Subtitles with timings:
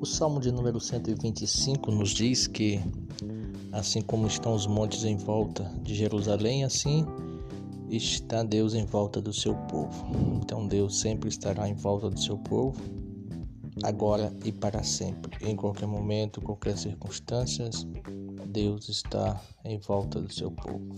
[0.00, 2.80] O Salmo de número 125 nos diz que,
[3.70, 7.06] assim como estão os montes em volta de Jerusalém, assim
[7.88, 10.06] está Deus em volta do seu povo.
[10.36, 12.80] Então Deus sempre estará em volta do seu povo,
[13.82, 15.36] agora e para sempre.
[15.46, 17.68] Em qualquer momento, qualquer circunstância,
[18.48, 20.92] Deus está em volta do seu povo.